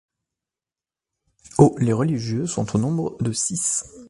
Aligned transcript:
Au 1.59 1.75
les 1.77 1.93
religieux 1.93 2.47
sont 2.47 2.75
au 2.75 2.79
nombre 2.79 3.21
de 3.21 3.31
six. 3.31 3.85